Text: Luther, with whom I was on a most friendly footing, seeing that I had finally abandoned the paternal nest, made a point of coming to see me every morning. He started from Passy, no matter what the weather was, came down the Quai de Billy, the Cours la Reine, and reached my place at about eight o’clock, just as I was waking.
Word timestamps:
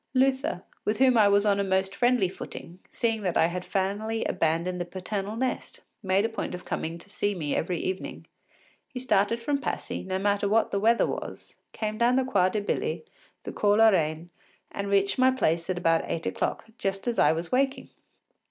Luther, 0.15 0.63
with 0.83 0.97
whom 0.97 1.15
I 1.15 1.27
was 1.27 1.45
on 1.45 1.59
a 1.59 1.63
most 1.63 1.95
friendly 1.95 2.27
footing, 2.27 2.79
seeing 2.89 3.21
that 3.21 3.37
I 3.37 3.45
had 3.45 3.63
finally 3.63 4.25
abandoned 4.25 4.81
the 4.81 4.85
paternal 4.85 5.35
nest, 5.35 5.81
made 6.01 6.25
a 6.25 6.29
point 6.29 6.55
of 6.55 6.65
coming 6.65 6.97
to 6.97 7.07
see 7.07 7.35
me 7.35 7.53
every 7.55 7.79
morning. 7.93 8.25
He 8.87 8.99
started 8.99 9.43
from 9.43 9.59
Passy, 9.61 10.01
no 10.03 10.17
matter 10.17 10.49
what 10.49 10.71
the 10.71 10.79
weather 10.79 11.05
was, 11.05 11.53
came 11.71 11.99
down 11.99 12.15
the 12.15 12.23
Quai 12.25 12.49
de 12.49 12.61
Billy, 12.61 13.05
the 13.43 13.51
Cours 13.53 13.77
la 13.77 13.89
Reine, 13.89 14.31
and 14.71 14.89
reached 14.89 15.19
my 15.19 15.29
place 15.29 15.69
at 15.69 15.77
about 15.77 16.01
eight 16.07 16.25
o’clock, 16.25 16.65
just 16.79 17.07
as 17.07 17.19
I 17.19 17.31
was 17.31 17.51
waking. 17.51 17.89